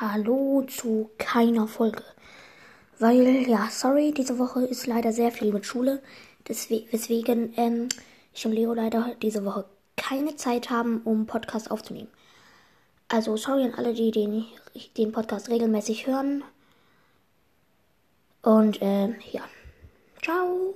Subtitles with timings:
[0.00, 2.04] Hallo zu keiner Folge.
[3.00, 6.00] Weil, ja, sorry, diese Woche ist leider sehr viel mit Schule.
[6.46, 7.88] Deswegen ähm,
[8.32, 9.64] ich und Leo leider diese Woche
[9.96, 12.06] keine Zeit haben, um Podcast aufzunehmen.
[13.08, 14.44] Also sorry an alle, die den,
[14.96, 16.44] den Podcast regelmäßig hören.
[18.42, 19.42] Und ähm, ja,
[20.22, 20.74] ciao.